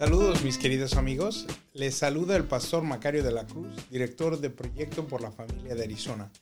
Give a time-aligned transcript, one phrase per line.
[0.00, 5.06] Saludos mis queridos amigos, les saluda el pastor Macario de la Cruz, director de Proyecto
[5.06, 6.32] por la Familia de Arizona,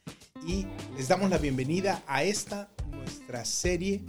[0.46, 0.64] y
[0.96, 4.04] les damos la bienvenida a esta nuestra serie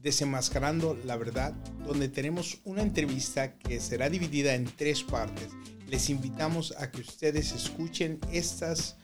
[0.00, 1.52] Desenmascarando la Verdad,
[1.84, 5.48] donde tenemos una entrevista que será dividida en tres partes.
[5.88, 8.98] Les invitamos a que ustedes escuchen estas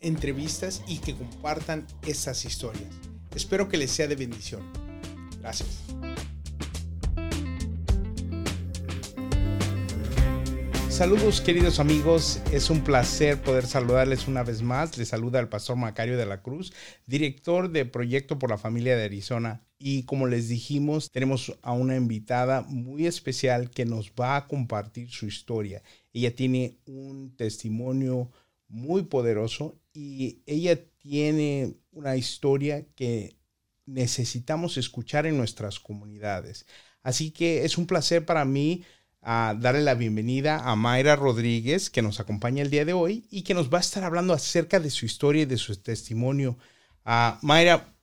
[0.00, 2.92] entrevistas y que compartan estas historias.
[3.36, 4.64] Espero que les sea de bendición.
[5.38, 5.68] Gracias.
[10.94, 14.96] Saludos queridos amigos, es un placer poder saludarles una vez más.
[14.96, 16.72] Les saluda el pastor Macario de la Cruz,
[17.04, 19.66] director de Proyecto por la Familia de Arizona.
[19.76, 25.10] Y como les dijimos, tenemos a una invitada muy especial que nos va a compartir
[25.10, 25.82] su historia.
[26.12, 28.30] Ella tiene un testimonio
[28.68, 33.36] muy poderoso y ella tiene una historia que
[33.84, 36.66] necesitamos escuchar en nuestras comunidades.
[37.02, 38.84] Así que es un placer para mí
[39.24, 43.42] a darle la bienvenida a Mayra Rodríguez, que nos acompaña el día de hoy y
[43.42, 46.58] que nos va a estar hablando acerca de su historia y de su testimonio.
[47.06, 47.94] Uh, Mayra,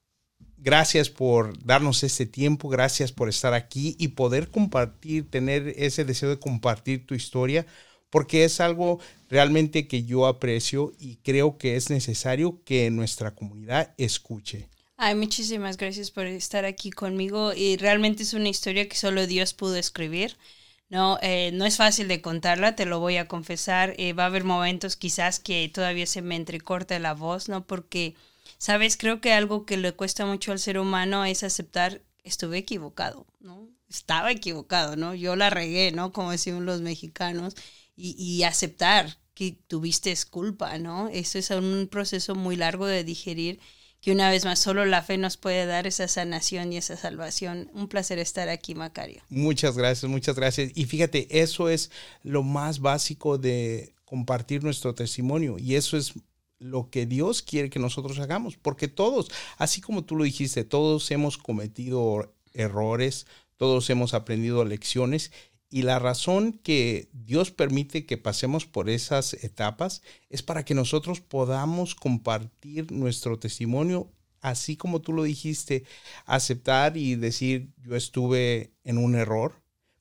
[0.57, 6.29] gracias por darnos este tiempo, gracias por estar aquí y poder compartir, tener ese deseo
[6.29, 7.67] de compartir tu historia,
[8.09, 13.93] porque es algo realmente que yo aprecio y creo que es necesario que nuestra comunidad
[13.97, 14.69] escuche.
[14.97, 19.53] Ay, muchísimas gracias por estar aquí conmigo y realmente es una historia que solo Dios
[19.53, 20.35] pudo escribir.
[20.91, 23.95] No, eh, no es fácil de contarla, te lo voy a confesar.
[23.97, 27.65] Eh, va a haber momentos quizás que todavía se me entrecorta la voz, ¿no?
[27.65, 28.15] Porque,
[28.57, 33.25] sabes, creo que algo que le cuesta mucho al ser humano es aceptar, estuve equivocado,
[33.39, 33.69] ¿no?
[33.89, 35.15] Estaba equivocado, ¿no?
[35.15, 36.11] Yo la regué, ¿no?
[36.11, 37.55] Como decimos los mexicanos,
[37.95, 41.07] y, y aceptar que tuviste culpa, ¿no?
[41.07, 43.59] Eso es un proceso muy largo de digerir
[44.01, 47.69] que una vez más solo la fe nos puede dar esa sanación y esa salvación.
[47.73, 49.21] Un placer estar aquí, Macario.
[49.29, 50.71] Muchas gracias, muchas gracias.
[50.73, 51.91] Y fíjate, eso es
[52.23, 56.13] lo más básico de compartir nuestro testimonio y eso es
[56.57, 61.09] lo que Dios quiere que nosotros hagamos, porque todos, así como tú lo dijiste, todos
[61.11, 63.25] hemos cometido errores,
[63.57, 65.31] todos hemos aprendido lecciones
[65.71, 71.21] y la razón que Dios permite que pasemos por esas etapas es para que nosotros
[71.21, 74.11] podamos compartir nuestro testimonio,
[74.41, 75.85] así como tú lo dijiste,
[76.25, 79.53] aceptar y decir, yo estuve en un error,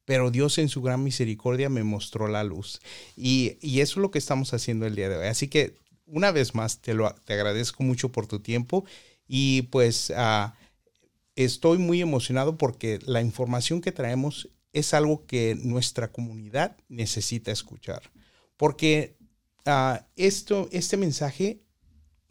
[0.04, 2.80] pero Dios en su gran misericordia me mostró la luz.
[3.16, 5.26] Y, eso es lo que estamos haciendo el día de hoy.
[5.28, 8.84] Así que una vez más, te, lo, te agradezco mucho por tu tiempo
[9.28, 10.56] y pues ah,
[11.36, 18.02] estoy muy emocionado porque la información que traemos es algo que nuestra comunidad necesita escuchar.
[18.56, 19.16] Porque
[19.66, 21.62] uh, esto, este mensaje,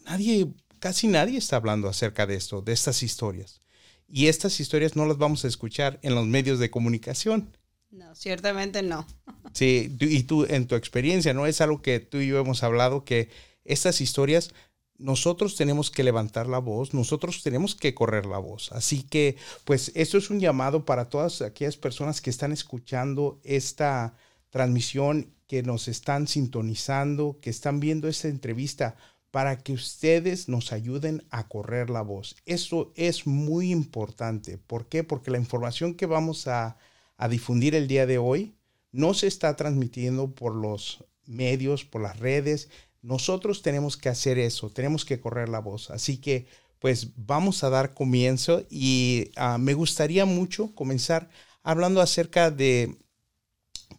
[0.06, 3.62] nadie, casi nadie está hablando acerca de esto, de estas historias.
[4.08, 7.56] Y estas historias no las vamos a escuchar en los medios de comunicación.
[7.92, 9.06] No, ciertamente no.
[9.52, 11.48] Sí, y tú en tu experiencia, ¿no?
[11.48, 13.30] Es algo que tú y yo hemos hablado, que
[13.66, 14.54] estas historias
[15.00, 18.72] nosotros tenemos que levantar la voz, nosotros tenemos que correr la voz.
[18.74, 24.14] Así que, pues, esto es un llamado para todas aquellas personas que están escuchando esta
[24.50, 28.98] transmisión, que nos están sintonizando, que están viendo esta entrevista,
[29.32, 32.36] para que ustedes nos ayuden a correr la voz.
[32.46, 34.58] Eso es muy importante.
[34.58, 35.04] ¿Por qué?
[35.04, 36.78] Porque la información que vamos a,
[37.18, 38.56] a difundir el día de hoy
[38.92, 42.70] no se está transmitiendo por los medios, por las redes,
[43.02, 45.90] nosotros tenemos que hacer eso, tenemos que correr la voz.
[45.92, 46.48] Así que,
[46.80, 51.30] pues vamos a dar comienzo y ah, me gustaría mucho comenzar
[51.64, 52.98] hablando acerca de,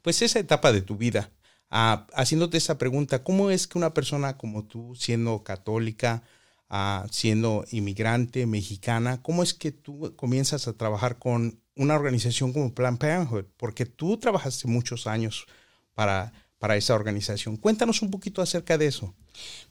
[0.03, 1.31] pues, esa etapa de tu vida,
[1.71, 6.22] ah, haciéndote esa pregunta, ¿cómo es que una persona como tú, siendo católica,
[6.69, 12.75] ah, siendo inmigrante mexicana, cómo es que tú comienzas a trabajar con una organización como
[12.75, 13.47] Plan Parenthood?
[13.56, 15.47] Porque tú trabajaste muchos años
[15.94, 17.56] para para esa organización.
[17.56, 19.15] Cuéntanos un poquito acerca de eso.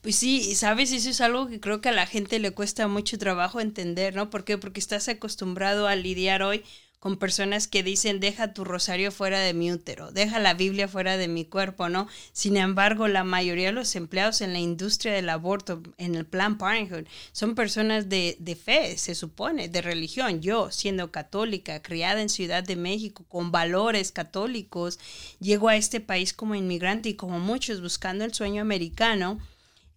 [0.02, 3.20] Pues sí, sabes, eso es algo que creo que a la gente le cuesta mucho
[3.20, 4.32] trabajo entender, ¿no?
[4.32, 4.58] ¿Por qué?
[4.58, 6.64] Porque estás acostumbrado a lidiar hoy
[7.00, 11.16] con personas que dicen deja tu rosario fuera de mi útero, deja la Biblia fuera
[11.18, 12.08] de mi cuerpo, ¿no?
[12.34, 16.58] Sin embargo, la mayoría de los empleados en la industria del aborto, en el Plan
[16.58, 20.42] Parenthood, son personas de, de fe, se supone, de religión.
[20.42, 25.00] Yo, siendo católica, criada en Ciudad de México, con valores católicos,
[25.40, 29.40] llego a este país como inmigrante y como muchos buscando el sueño americano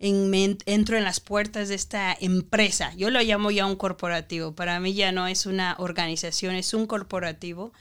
[0.02, 2.93] entro en las puertas de esta empresa.
[2.96, 4.54] Yo lo llamo ya un corporativo.
[4.54, 7.72] Para mí ya no es una organización, es un corporativo.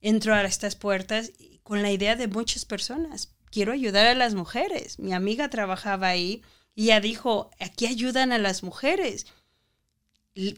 [0.00, 1.32] Entro a estas puertas
[1.62, 3.34] con la idea de muchas personas.
[3.50, 4.98] Quiero ayudar a las mujeres.
[4.98, 6.42] Mi amiga trabajaba ahí
[6.74, 9.26] y ella dijo, aquí ayudan a las mujeres.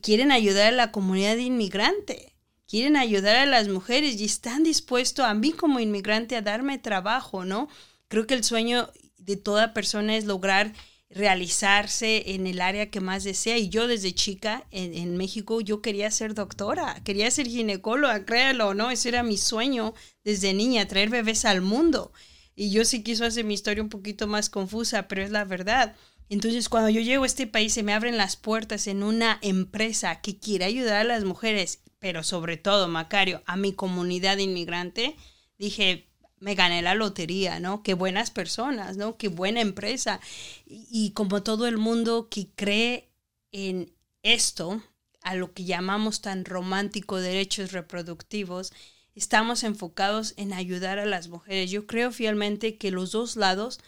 [0.02, 2.36] Quieren ayudar a la comunidad inmigrante
[2.68, 7.44] quieren ayudar a las mujeres y están dispuestos a mí como inmigrante a darme trabajo,
[7.44, 7.68] ¿no?
[8.08, 10.72] Creo que el sueño de toda persona es lograr
[11.08, 13.58] realizarse en el área que más desea.
[13.58, 18.90] Y yo desde chica en, México, yo quería ser doctora, quería ser ginecóloga, créalo, ¿no?
[18.90, 19.94] Ese era mi sueño
[20.24, 22.12] desde niña, traer bebés al mundo.
[22.54, 25.94] Y yo sí quiso hacer mi historia un poquito más confusa, pero es la verdad.
[26.28, 30.20] Entonces, cuando yo llego a este país, se me abren las puertas en una empresa
[30.20, 35.16] que quiere ayudar a las mujeres, pero sobre todo, Macario, a mi comunidad inmigrante.
[35.58, 36.08] Dije,
[36.38, 37.82] me gané la lotería, ¿no?
[37.82, 39.16] Qué buenas personas, ¿no?
[39.16, 40.20] Qué buena empresa.
[40.66, 43.10] Y, como todo el mundo que cree
[43.52, 43.92] en
[44.22, 44.82] esto,
[45.22, 48.72] a lo que llamamos tan romántico derechos reproductivos,
[49.14, 51.70] estamos enfocados en ayudar a las mujeres.
[51.70, 53.80] Yo creo fielmente que los dos lados,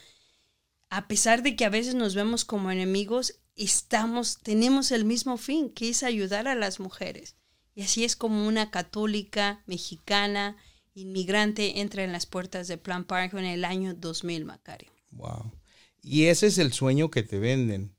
[0.88, 5.70] a pesar de que a veces nos vemos como enemigos, estamos, tenemos el mismo fin,
[5.70, 7.36] que es ayudar a las mujeres.
[7.74, 10.56] Y así es como una católica mexicana,
[11.00, 14.90] inmigrante entra en las puertas de Plan Parenthood en el año 2000, Macario.
[15.10, 15.52] Wow.
[16.02, 17.94] Y ese es el sueño que te venden.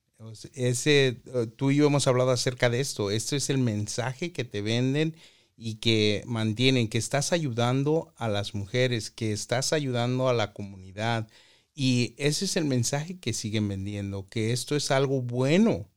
[0.53, 3.11] Ese, eh, tú y yo hemos hablado acerca de esto.
[3.11, 5.15] Este es el mensaje que te venden
[5.55, 11.27] y que mantienen, que estás ayudando a las mujeres, que estás ayudando a la comunidad.
[11.73, 15.89] Y ese es el mensaje que siguen vendiendo, que esto es algo bueno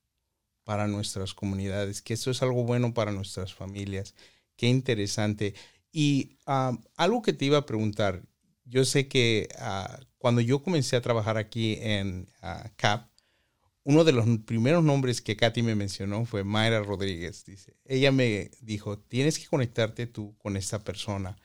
[0.64, 4.14] para nuestras comunidades, que esto es algo bueno para nuestras familias.
[4.56, 5.54] Qué interesante.
[5.92, 6.38] Y
[6.96, 8.22] algo que te iba a preguntar,
[8.64, 13.12] yo sé que ah, cuando yo comencé a trabajar aquí en ah, CAP,
[13.84, 17.44] uno de los primeros nombres que Katy me mencionó fue Mayra Rodríguez.
[17.44, 21.36] Dice, ella me dijo, tienes que conectarte tú con esta persona.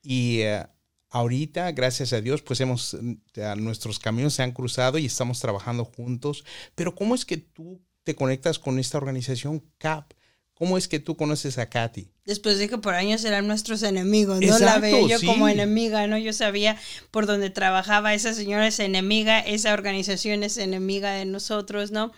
[0.00, 0.66] Y eh,
[1.10, 2.96] ahorita, gracias a Dios, pues hemos,
[3.56, 6.44] nuestros caminos se han cruzado y estamos trabajando juntos.
[6.74, 10.12] Pero ¿cómo es que tú te conectas con esta organización CAP?
[10.60, 12.10] ¿Cómo es que tú conoces a Katy?
[12.26, 16.18] Después de que por años eran nuestros enemigos, no la veo yo como enemiga, ¿no?
[16.18, 16.76] Yo sabía
[17.10, 22.12] por dónde trabajaba, esa señora es enemiga, esa organización es enemiga de nosotros, ¿no?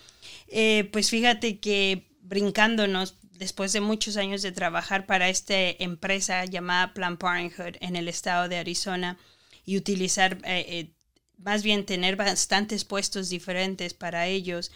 [0.49, 6.95] Eh, pues fíjate que brincándonos, después de muchos años de trabajar para esta empresa llamada
[6.95, 9.19] Plan Parenthood en el estado de Arizona
[9.65, 10.91] y utilizar, eh, eh,
[11.39, 14.73] más bien tener bastantes puestos diferentes para ellos,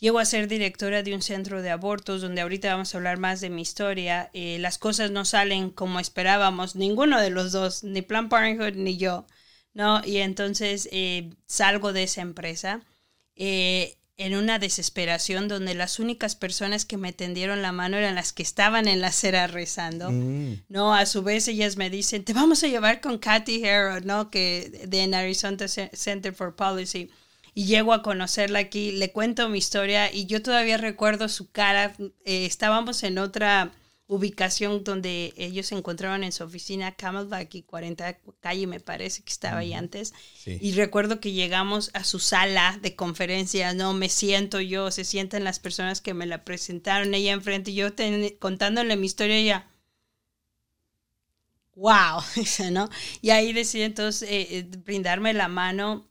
[0.00, 3.40] Llego a ser directora de un centro de abortos, donde ahorita vamos a hablar más
[3.40, 4.30] de mi historia.
[4.32, 8.96] Eh, las cosas no salen como esperábamos, ninguno de los dos, ni Plan Parenthood ni
[8.96, 9.26] yo,
[9.74, 10.00] ¿no?
[10.04, 12.80] Y entonces eh, salgo de esa empresa
[13.34, 18.32] eh, en una desesperación donde las únicas personas que me tendieron la mano eran las
[18.32, 20.62] que estaban en la acera rezando, mm.
[20.68, 20.94] ¿no?
[20.94, 24.30] A su vez ellas me dicen, te vamos a llevar con Kathy Harrod, ¿no?
[24.30, 27.10] Que de Arizona Center for Policy
[27.54, 31.94] y llego a conocerla aquí, le cuento mi historia y yo todavía recuerdo su cara.
[32.24, 33.72] Eh, estábamos en otra
[34.06, 39.30] ubicación donde ellos se encontraban en su oficina, Camelback y 40 calle me parece que
[39.30, 40.14] estaba ahí antes.
[40.46, 45.44] Y recuerdo que llegamos a su sala de conferencias, no me siento yo, se sientan
[45.44, 47.88] las personas que me la presentaron ella enfrente y yo
[48.38, 49.66] contándole mi historia ella
[51.78, 52.20] wow,
[52.72, 52.88] ¿no?
[53.20, 56.08] Y ahí decidí entonces eh, eh, brindarme la mano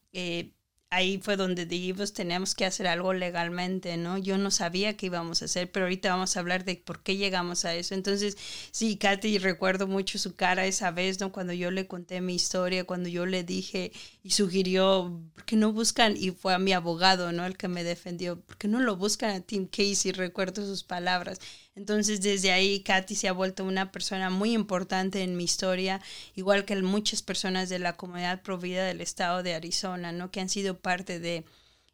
[0.90, 4.18] ahí fue donde dijimos tenemos que hacer algo legalmente, ¿no?
[4.18, 7.18] Yo no sabía qué íbamos a hacer, pero ahorita vamos a hablar de por qué
[7.18, 7.94] llegamos a eso.
[7.94, 8.38] Entonces,
[8.72, 11.32] sí, Katy, recuerdo mucho su cara esa vez, ¿no?
[11.32, 13.92] Cuando yo le conté mi historia, cuando yo le dije
[14.24, 16.16] y sugirió, ¿por qué no buscan?
[16.18, 17.46] Y fue a mi abogado, ¿no?
[17.46, 20.12] El que me defendió, ¿por qué no lo buscan a Tim Casey?
[20.14, 21.40] Recuerdo sus palabras.
[21.78, 26.02] Entonces desde ahí Katy se ha vuelto una persona muy importante en mi historia,
[26.34, 30.32] igual que muchas personas de la comunidad provida del estado de Arizona, ¿no?
[30.32, 31.46] Que han sido parte de...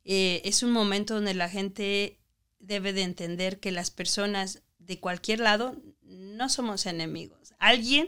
[0.05, 2.17] Eh, es un momento donde la gente
[2.59, 7.53] debe de entender que las personas de cualquier lado no somos enemigos.
[7.59, 8.07] Alguien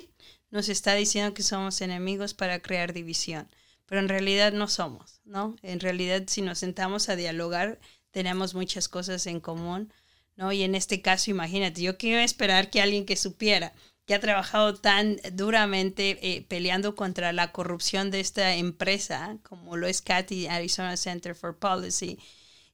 [0.51, 3.49] nos está diciendo que somos enemigos para crear división,
[3.85, 5.57] pero en realidad no somos, ¿no?
[5.61, 9.91] En realidad si nos sentamos a dialogar tenemos muchas cosas en común
[10.35, 10.51] ¿no?
[10.51, 13.73] Y en este caso, imagínate, yo quiero esperar que alguien que supiera
[14.05, 19.87] que ha trabajado tan duramente eh, peleando contra la corrupción de esta empresa, como lo
[19.87, 22.19] es Cathy Arizona Center for Policy,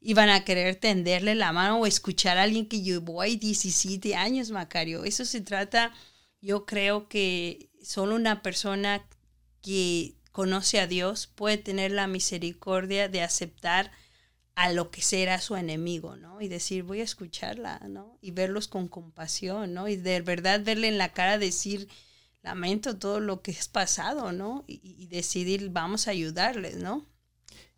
[0.02, 4.52] iban a querer tenderle la mano o escuchar a alguien que llevó ahí 17 años,
[4.52, 5.06] Macario.
[5.06, 5.94] Eso se trata,
[6.42, 9.08] yo creo que solo una persona
[9.62, 13.92] que conoce a Dios puede tener la misericordia de aceptar
[14.56, 16.42] a lo que será su enemigo, ¿no?
[16.42, 18.18] Y decir, voy a escucharla, ¿no?
[18.22, 19.88] Y verlos con compasión, ¿no?
[19.88, 21.88] Y de verdad verle en la cara decir,
[22.44, 24.64] lamento todo lo que es pasado, ¿no?
[24.68, 27.06] Y, decidir, vamos a ayudarles, ¿no?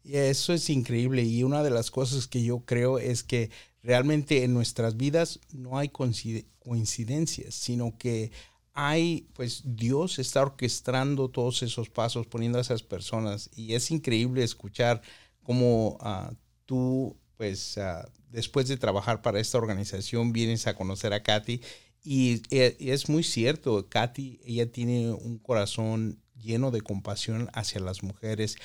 [0.03, 3.49] Y eso es increíble y una de las cosas que yo creo es que
[3.81, 8.31] realmente en nuestras vidas no hay coincidencias, sino que
[8.73, 14.43] hay, pues Dios está orquestando todos esos pasos, poniendo a esas personas y es increíble
[14.43, 15.01] escuchar
[15.43, 16.33] cómo ah,
[16.73, 21.61] tú, pues ah, después de trabajar para esta organización, vienes a conocer a Katy
[22.03, 27.79] y, eh, y es muy cierto, Katy, ella tiene un corazón lleno de compasión hacia
[27.79, 28.57] las mujeres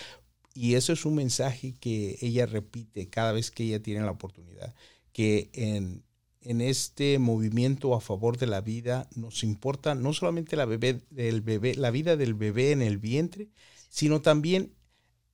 [0.55, 4.75] y eso es un mensaje que ella repite cada vez que ella tiene la oportunidad,
[5.13, 6.03] que en
[6.41, 11.43] en este movimiento a favor de la vida nos importa no solamente la, bebé, del
[11.43, 13.49] bebé, la vida del bebé en el vientre,
[13.91, 14.73] sino también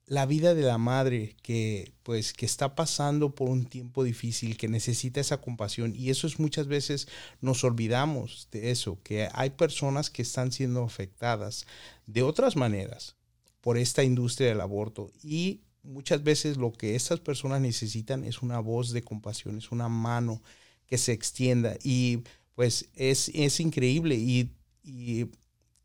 [0.06, 4.68] la vida de la madre que pues que está pasando por un tiempo difícil, que
[4.68, 7.08] necesita esa compasión y eso es muchas veces
[7.40, 11.66] nos olvidamos de eso, que hay personas que están siendo afectadas
[12.06, 13.16] de otras maneras
[13.60, 18.58] por esta industria del aborto y muchas veces lo que estas personas necesitan es una
[18.58, 20.42] voz de compasión, es una mano,
[20.86, 21.76] que se extienda.
[21.82, 22.22] Y
[22.54, 24.50] pues es, es increíble y,
[24.82, 25.26] y,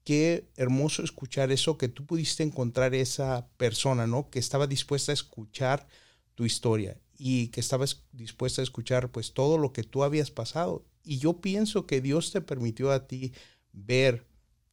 [0.09, 4.31] qué hermoso escuchar eso, que tú pudiste encontrar esa persona, ¿no?
[4.31, 5.87] Que estaba dispuesta a escuchar
[6.33, 10.83] tu historia y que estabas dispuesta a escuchar pues todo lo que tú habías pasado.
[11.03, 13.33] Y yo pienso que Dios te permitió a ti
[13.71, 14.25] ver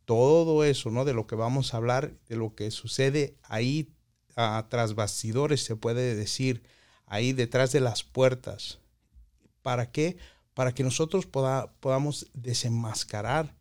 [0.06, 1.04] todo eso, ¿no?
[1.04, 3.92] De lo que vamos a hablar, de lo que sucede ahí
[4.36, 6.62] a, tras bastidores, se puede decir,
[7.04, 8.78] ahí detrás de las puertas,
[9.60, 10.16] ¿Para qué?
[10.54, 13.54] Para que nosotros podamos desenmascarar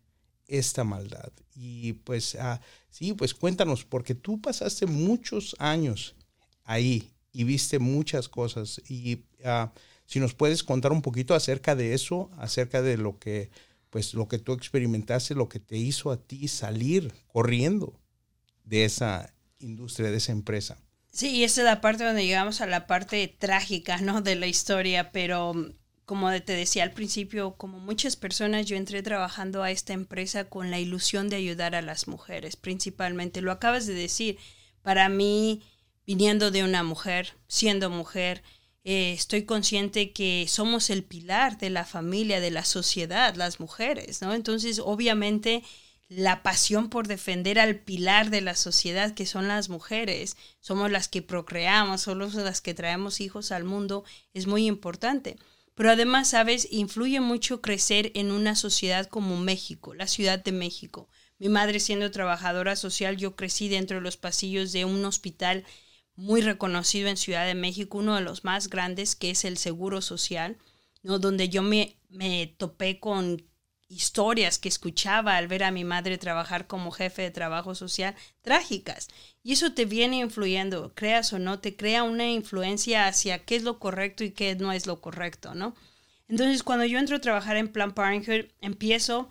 [0.47, 1.31] esta maldad.
[1.55, 6.15] Y pues, ah, sí, pues cuéntanos, porque tú pasaste muchos años
[6.63, 8.81] ahí y viste muchas cosas.
[8.89, 9.71] Y ah,
[10.05, 13.49] si nos puedes contar un poquito acerca de eso, acerca de lo que,
[13.89, 17.99] pues, lo que tú experimentaste, lo que te hizo a ti salir corriendo
[18.63, 20.77] de esa industria, de esa empresa.
[21.11, 24.21] Sí, y esa es la parte donde llegamos a la parte trágica, ¿no?
[24.21, 25.53] De la historia, pero
[26.05, 30.69] como te decía al principio, como muchas personas, yo entré trabajando a esta empresa con
[30.69, 33.41] la ilusión de ayudar a las mujeres, principalmente.
[33.41, 34.37] Lo acabas de decir,
[34.83, 35.63] para mí,
[36.05, 38.43] viniendo de una mujer, siendo mujer,
[38.83, 44.21] eh, estoy consciente que somos el pilar de la familia, de la sociedad, las mujeres,
[44.21, 44.35] ¿no?
[44.35, 45.63] Entonces, obviamente,
[46.07, 51.07] la pasión por defender al pilar de la sociedad, que son las mujeres, somos las
[51.07, 54.03] que procreamos, somos las que traemos hijos al mundo,
[54.35, 55.37] es muy importante.
[55.75, 61.09] Pero además, sabes, influye mucho crecer en una sociedad como México, la Ciudad de México.
[61.37, 65.65] Mi madre siendo trabajadora social, yo crecí dentro de los pasillos de un hospital
[66.15, 70.01] muy reconocido en Ciudad de México, uno de los más grandes, que es el Seguro
[70.01, 70.57] Social,
[71.03, 71.19] ¿no?
[71.19, 73.45] donde yo me, me topé con
[73.87, 79.07] historias que escuchaba al ver a mi madre trabajar como jefe de trabajo social trágicas.
[79.43, 83.63] Y eso te viene influyendo, creas o no, te crea una influencia hacia qué es
[83.63, 85.75] lo correcto y qué no es lo correcto, ¿no?
[86.27, 89.29] Entonces, cuando yo entro a trabajar en Plan Parenthood, empiezo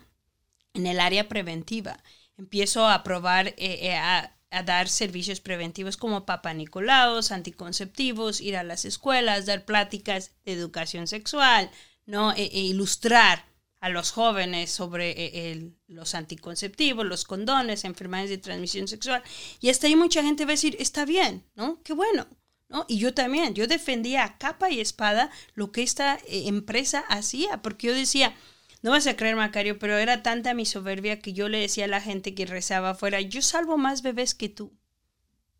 [0.73, 2.01] en el área preventiva.
[2.37, 4.31] Empiezo a probar, eh, eh, a,
[4.65, 11.07] dar servicios preventivos como papá Nicolaos, anticonceptivos, ir a las escuelas, dar pláticas de educación
[11.07, 11.69] sexual,
[12.05, 12.31] ¿no?
[12.31, 13.43] E, e ilustrar
[13.85, 19.21] a los jóvenes sobre eh, los anticonceptivos, los condones, enfermedades de transmisión sexual.
[19.61, 21.79] Y hasta ahí mucha gente va a decir, está bien, ¿no?
[21.83, 22.25] Qué bueno.
[22.67, 22.85] ¿No?
[22.87, 27.61] Y yo también, yo defendía a capa y espada lo que esta eh, empresa hacía,
[27.61, 28.35] porque yo decía,
[28.81, 31.87] no vas a creer, Macario, pero era tanta mi soberbia que yo le decía a
[31.87, 34.73] la gente que rezaba afuera, yo salvo más bebés que tú,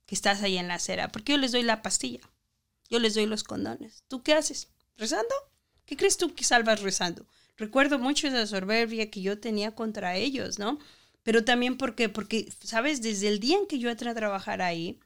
[0.07, 2.21] que estás ahí en la acera, porque yo les doy la pastilla,
[2.89, 4.03] yo les doy los condones.
[4.07, 4.69] ¿Tú qué haces?
[4.97, 5.35] ¿Rezando?
[5.85, 7.27] ¿Qué crees tú que salvas rezando?
[7.57, 10.79] Recuerdo mucho esa soberbia que yo tenía contra ellos, ¿no?
[11.23, 14.99] Pero también porque, porque, sabes, desde el día en que yo entré a trabajar ahí,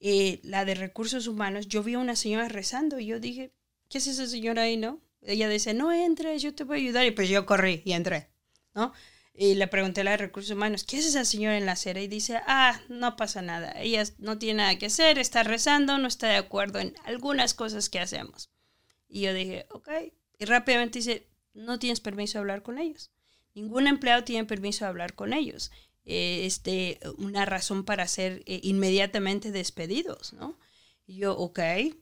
[0.00, 3.52] eh, la de recursos humanos, yo vi a una señora rezando y yo dije,
[3.88, 5.00] ¿qué es esa señora ahí, no?
[5.22, 7.06] Ella dice, no entres, yo te voy a ayudar.
[7.06, 8.28] Y pues yo corrí y entré,
[8.74, 8.92] ¿no?
[9.34, 12.00] Y le pregunté a la de recursos humanos, ¿qué es esa señora en la acera?
[12.00, 16.08] Y dice, ah, no pasa nada, ella no tiene nada que hacer, está rezando, no
[16.08, 18.50] está de acuerdo en algunas cosas que hacemos.
[19.08, 19.88] Y yo dije, ok.
[20.38, 21.26] Y rápidamente dice,
[21.56, 23.10] no tienes permiso de hablar con ellos.
[23.54, 25.70] Ningún empleado tiene permiso de hablar con ellos.
[26.04, 30.58] Eh, este, una razón para ser eh, inmediatamente despedidos, ¿no?
[31.06, 31.58] Y yo, ok,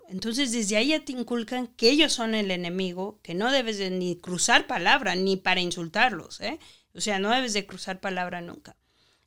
[0.08, 3.90] entonces desde ahí ya te inculcan que ellos son el enemigo, que no debes de
[3.90, 6.58] ni cruzar palabra, ni para insultarlos, ¿eh?
[6.94, 8.76] O sea, no debes de cruzar palabra nunca.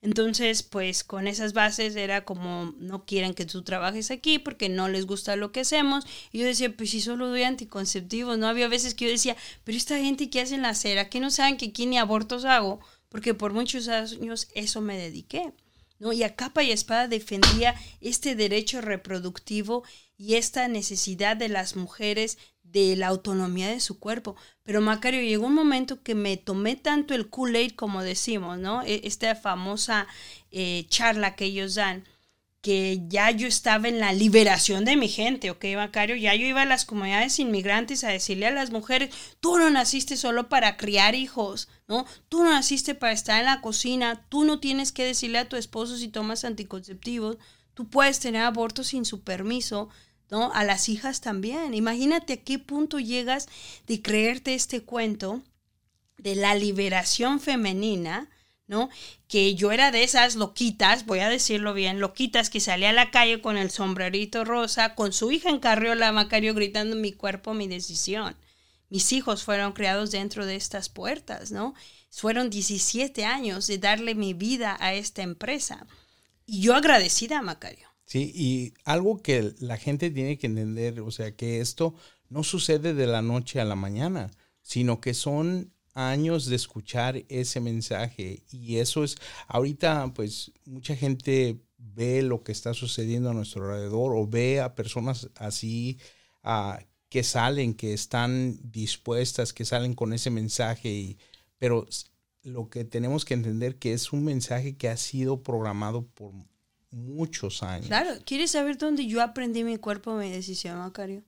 [0.01, 4.89] Entonces, pues con esas bases era como no quieren que tú trabajes aquí porque no
[4.89, 6.05] les gusta lo que hacemos.
[6.31, 8.47] Y yo decía, pues si solo doy anticonceptivos, ¿no?
[8.47, 11.31] Había veces que yo decía, pero esta gente que hace en la acera, que no
[11.31, 15.51] saben que aquí ni abortos hago, porque por muchos años eso me dediqué.
[15.99, 16.13] ¿No?
[16.13, 19.83] Y a capa y espada defendía este derecho reproductivo
[20.17, 24.35] y esta necesidad de las mujeres de la autonomía de su cuerpo.
[24.63, 28.81] Pero Macario, llegó un momento que me tomé tanto el Kool-Aid, como decimos, ¿no?
[28.83, 30.07] E, esta famosa
[30.51, 32.03] eh, charla que ellos dan,
[32.67, 36.17] que ya yo estaba en la liberación de mi gente, ¿ok, Macario?
[36.17, 40.17] Ya yo iba a las comunidades inmigrantes a decirle a las mujeres, tú no naciste
[40.17, 42.05] solo para criar hijos, ¿no?
[42.27, 45.55] Tú no naciste para estar en la cocina, tú no tienes que decirle a tu
[45.55, 47.37] esposo si tomas anticonceptivos,
[47.73, 49.87] tú puedes tener aborto sin su permiso,
[50.29, 50.51] ¿no?
[50.51, 51.73] A las hijas también.
[51.73, 53.47] Imagínate a qué punto llegas
[53.87, 55.41] de creerte este cuento
[56.17, 58.29] de la liberación femenina,
[58.67, 58.89] ¿no?
[59.27, 63.11] Que yo era de esas loquitas, voy a decirlo bien, loquitas que salía a la
[63.11, 67.67] calle con el sombrerito rosa, con su hija en carriola, Macario gritando mi cuerpo, mi
[67.67, 68.35] decisión.
[68.89, 71.73] Mis hijos fueron criados dentro de estas puertas, ¿no?
[72.09, 75.85] Fueron 17 años de darle mi vida a esta empresa.
[76.45, 77.87] Y yo agradecida, Macario.
[78.05, 81.95] Sí, y algo que la gente tiene que entender, o sea, que esto
[82.29, 84.31] no sucede de la noche a la mañana,
[84.61, 91.57] sino que son años de escuchar ese mensaje y eso es, ahorita pues mucha gente
[91.77, 95.97] ve lo que está sucediendo a nuestro alrededor o ve a personas así
[97.09, 101.17] que salen, que están dispuestas, que salen con ese mensaje, y,
[101.57, 101.87] pero
[102.43, 106.31] lo que tenemos que entender que es un mensaje que ha sido programado por
[106.91, 107.87] muchos años.
[107.87, 111.23] Claro, ¿quieres saber dónde yo aprendí mi cuerpo, mi decisión, Macario?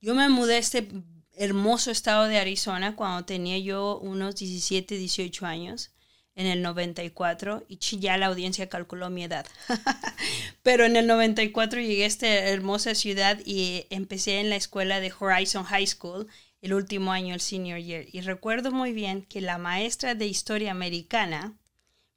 [0.00, 0.88] Yo me mudé este
[1.36, 5.90] hermoso estado de Arizona cuando tenía yo unos 17, 18 años,
[6.34, 9.46] en el 94, y ya la audiencia calculó mi edad.
[10.62, 15.12] Pero en el 94 llegué a esta hermosa ciudad y empecé en la escuela de
[15.18, 16.28] Horizon High School,
[16.60, 18.04] el último año, el senior year.
[18.12, 21.54] Y recuerdo muy bien que la maestra de historia americana,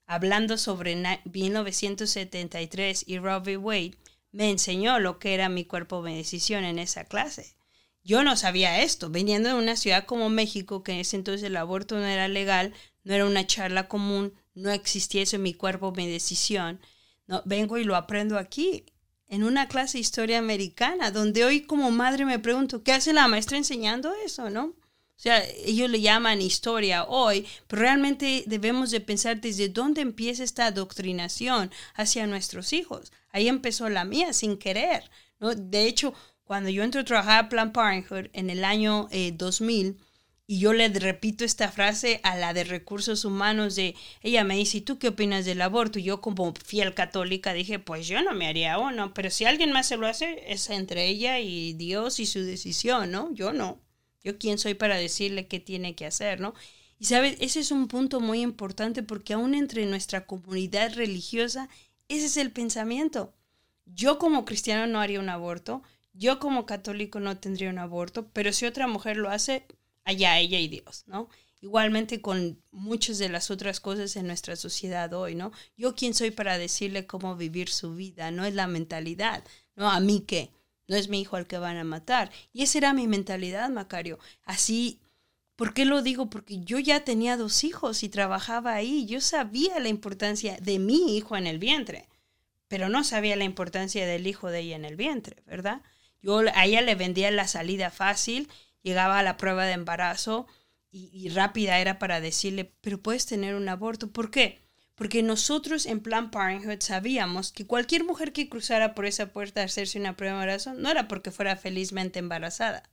[0.05, 3.95] hablando sobre 1973 y Robbie Wade,
[4.31, 7.55] me enseñó lo que era mi cuerpo de decisión en esa clase.
[8.09, 11.55] Yo no sabía esto, viniendo de una ciudad como México, que en ese entonces el
[11.55, 12.73] aborto no era legal,
[13.03, 16.81] no era una charla común, no existía eso en mi cuerpo, mi decisión.
[17.27, 18.83] No, vengo y lo aprendo aquí,
[19.27, 23.27] en una clase de historia americana, donde hoy como madre me pregunto, ¿qué hace la
[23.27, 24.63] maestra enseñando eso, no?
[24.63, 24.75] O
[25.21, 30.65] sea, ellos le llaman historia hoy, pero realmente debemos de pensar desde dónde empieza esta
[30.65, 33.11] adoctrinación hacia nuestros hijos.
[33.29, 35.11] Ahí empezó la mía, sin querer.
[35.39, 35.53] ¿no?
[35.55, 36.13] De hecho,
[36.49, 39.95] cuando yo entro a trabajar a Planned Parenthood en el año 2000, eh,
[40.47, 44.79] y yo le repito esta frase a la de recursos humanos de, ella me dice,
[44.79, 45.99] ¿y tú qué opinas del aborto?
[45.99, 49.71] Y yo como fiel católica dije, pues yo no me haría uno, pero si alguien
[49.71, 53.31] más se lo hace, es entre ella y Dios y su decisión, ¿no?
[53.31, 53.79] Yo no.
[54.23, 56.55] Yo quién soy para decirle qué tiene que hacer, ¿no?
[56.97, 61.69] Y sabes, ese es un punto muy importante porque aún entre nuestra comunidad religiosa,
[62.07, 63.35] ese es el pensamiento.
[63.85, 65.83] Yo como cristiano no haría un aborto,
[66.19, 69.65] yo como católico no tendría un aborto, pero si otra mujer lo hace,
[70.03, 71.29] allá ella y Dios, ¿no?
[71.61, 75.53] Igualmente con muchas de las otras cosas en nuestra sociedad hoy, ¿no?
[75.77, 79.45] Yo quién soy para decirle cómo vivir su vida, no es la mentalidad,
[79.77, 79.89] ¿no?
[79.89, 80.51] A mí qué,
[80.89, 82.31] no es mi hijo al que van a matar.
[82.51, 84.19] Y esa era mi mentalidad, Macario.
[84.43, 84.99] Así,
[85.55, 86.29] ¿por qué lo digo?
[86.29, 91.15] Porque yo ya tenía dos hijos y trabajaba ahí, yo sabía la importancia de mi
[91.15, 92.09] hijo en el vientre,
[92.67, 95.81] pero no sabía la importancia del hijo de ella en el vientre, ¿verdad?
[96.21, 98.49] Yo a ella le vendía la salida fácil,
[98.81, 100.47] llegaba a la prueba de embarazo
[100.91, 104.11] y, rápida era para decirle, pero puedes tener un aborto.
[104.11, 104.59] ¿Por qué?
[104.95, 109.65] Porque nosotros en Plan Parenthood sabíamos que cualquier mujer que cruzara por esa puerta a
[109.65, 112.83] hacerse una prueba de embarazo no era porque fuera felizmente embarazada.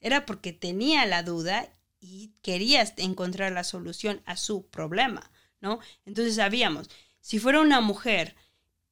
[0.00, 1.68] Era porque tenía la duda
[2.00, 5.78] y quería encontrar la solución a su problema, ¿no?
[6.06, 6.88] Entonces sabíamos,
[7.20, 8.34] si fuera una mujer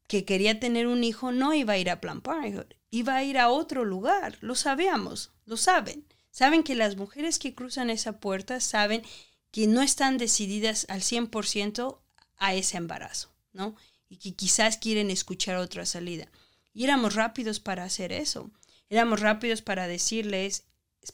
[0.08, 3.38] que quería tener un hijo, no iba a ir a Plan Parenthood iba a ir
[3.38, 4.38] a otro lugar.
[4.40, 6.06] Lo sabíamos, lo saben.
[6.30, 9.02] Saben que las mujeres que cruzan esa puerta saben
[9.50, 12.00] que no están decididas al 100%
[12.36, 13.74] a ese embarazo, ¿no?
[14.08, 16.30] Y que quizás quieren escuchar otra salida.
[16.72, 18.50] Y éramos rápidos para hacer eso.
[18.88, 20.64] Éramos rápidos para decirles,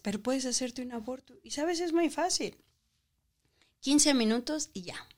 [0.02, 1.34] pero puedes hacerte un aborto.
[1.42, 2.56] Y sabes, es muy fácil.
[3.80, 5.08] 15 minutos y ya.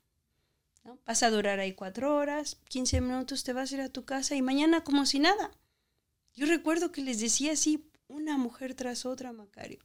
[0.86, 0.98] ¿No?
[1.04, 4.36] Vas a durar ahí cuatro horas, 15 minutos te vas a ir a tu casa
[4.36, 5.50] y mañana como si nada.
[6.34, 9.80] Yo recuerdo que les decía así, una mujer tras otra, Macario.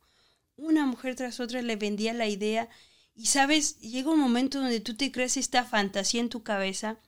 [0.57, 2.69] Una mujer tras otra le vendía la idea.
[3.15, 6.99] Y sabes, llega un momento donde tú te crees esta fantasía en tu cabeza.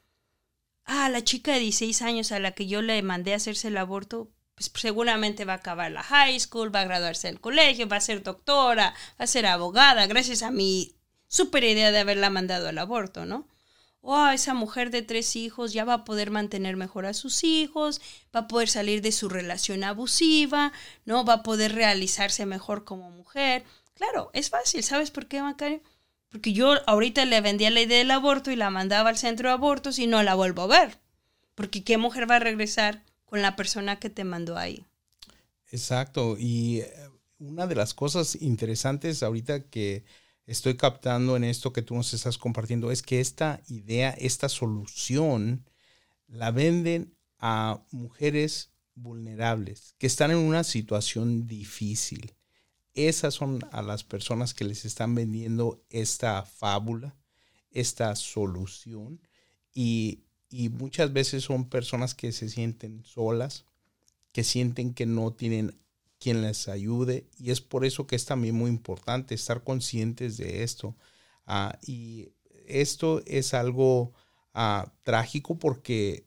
[0.86, 3.78] Ah, la chica de 16 años a la que yo le mandé a hacerse el
[3.78, 7.98] aborto, pues seguramente va a acabar la high school, va a graduarse del colegio, va
[7.98, 10.96] a ser doctora, va a ser abogada, gracias a mi
[11.28, 13.48] super idea de haberla mandado al aborto, ¿no?
[14.04, 18.02] Oh, esa mujer de tres hijos ya va a poder mantener mejor a sus hijos,
[18.36, 20.74] va a poder salir de su relación abusiva,
[21.06, 21.26] ¿no?
[21.26, 23.64] Va a poder realizarse mejor como mujer.
[23.96, 25.82] Claro, es fácil, ¿sabes por qué, Macario?
[26.30, 29.54] Porque yo ahorita le vendía la idea del aborto y la mandaba al centro de
[29.54, 31.00] abortos y no la vuelvo a ver.
[31.56, 34.86] Porque ¿qué mujer va a regresar con la persona que te mandó ahí?
[35.72, 36.36] Exacto.
[36.38, 36.94] Y eh,
[37.40, 40.04] una de las cosas interesantes ahorita que
[40.46, 45.70] estoy captando en esto que tú nos estás compartiendo es que esta idea, esta solución,
[46.28, 52.34] la venden a mujeres vulnerables que están en una situación difícil.
[52.94, 57.18] Esas son a las personas que les están vendiendo esta fábula,
[57.72, 59.20] esta solución
[59.74, 63.66] y, y muchas veces son personas que se sienten solas,
[64.32, 65.83] que sienten que no tienen
[66.24, 70.64] quien les ayude y es por eso que es también muy importante estar conscientes de
[70.64, 70.96] esto.
[71.46, 72.30] Ah, y
[72.66, 74.14] esto es algo
[74.54, 76.26] ah, trágico porque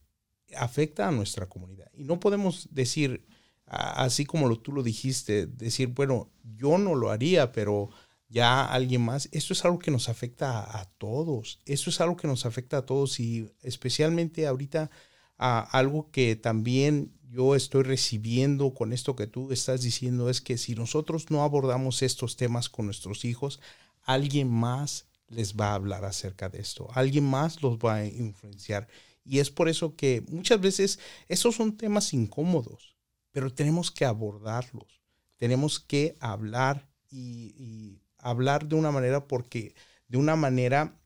[0.54, 1.90] afecta a nuestra comunidad.
[1.94, 3.26] Y no podemos decir,
[3.66, 7.88] ah, así como tú lo dijiste, decir, bueno, yo no lo haría, pero
[8.28, 12.28] ya alguien más, esto es algo que nos afecta a, todos, esto es algo que
[12.28, 14.90] nos afecta a todos y especialmente ahorita
[15.38, 20.59] a algo que también yo estoy recibiendo con esto que tú estás diciendo es que
[20.59, 23.61] si nosotros no abordamos estos temas con nuestros hijos,
[24.03, 28.89] alguien más les va a hablar acerca de esto, alguien más los va a influenciar.
[29.25, 32.97] Y es por eso que muchas veces esos son temas incómodos,
[33.33, 35.03] pero tenemos que abordarlos,
[35.37, 39.75] tenemos que hablar y, hablar de una manera porque
[40.09, 40.99] de una manera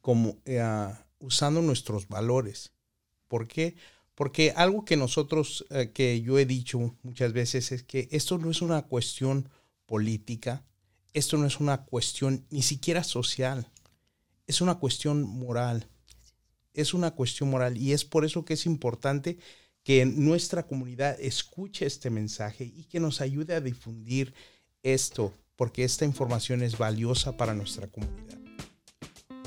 [0.00, 0.62] como eh,
[1.18, 2.72] usando nuestros valores.
[3.28, 3.76] ¿Por qué?
[4.14, 8.50] Porque algo que nosotros, eh, que yo he dicho muchas veces es que esto no
[8.50, 9.48] es una cuestión
[9.86, 10.64] política,
[11.14, 13.70] esto no es una cuestión ni siquiera social,
[14.46, 15.88] es una cuestión moral.
[16.74, 19.38] Es una cuestión moral y es por eso que es importante
[19.82, 24.32] que nuestra comunidad escuche este mensaje y que nos ayude a difundir
[24.82, 28.21] esto, porque esta información es valiosa para nuestra comunidad.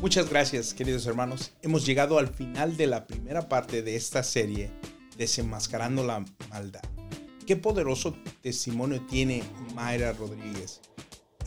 [0.05, 1.51] Muchas gracias, queridos hermanos.
[1.63, 4.69] Hemos llegado al final de la primera parte de esta serie,
[5.17, 6.83] Desenmascarando la Maldad.
[7.47, 9.41] Qué poderoso testimonio tiene
[9.73, 10.79] Mayra Rodríguez.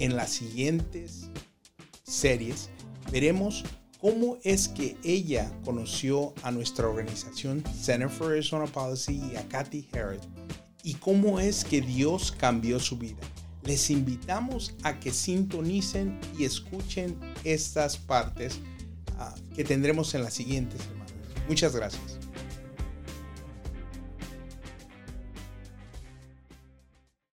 [0.01, 1.31] En las siguientes
[2.03, 2.71] series
[3.13, 3.63] veremos
[4.01, 9.89] cómo es que ella conoció a nuestra organización Center for Arizona Policy y a Kathy
[9.93, 10.23] Harris
[10.83, 13.21] y cómo es que Dios cambió su vida
[13.69, 18.61] les invitamos a que sintonicen y escuchen estas partes
[19.19, 21.13] ah, que tendremos en las siguientes semanas.
[21.47, 22.18] Muchas gracias.